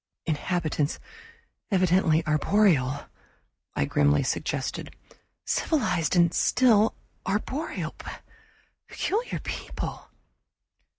[0.25, 0.97] "Inhabitants
[1.69, 3.05] evidently arboreal,"
[3.75, 4.95] I grimly suggested.
[5.45, 6.95] "Civilized and still
[7.27, 7.93] arboreal
[8.87, 10.09] peculiar people."